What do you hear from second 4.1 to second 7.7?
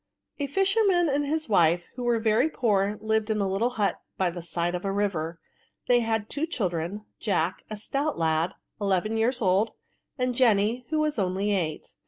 by the side of a river. They had two children— Jack,